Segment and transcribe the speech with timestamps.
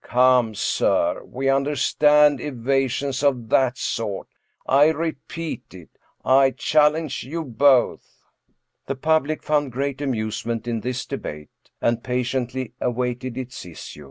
[0.03, 4.27] Come, sir; we understand evasions of that sort.
[4.65, 5.89] I re peat it—
[6.41, 8.23] I challenge you both."
[8.87, 13.99] The public found great amusement in this debate, and patiently awaited its issue.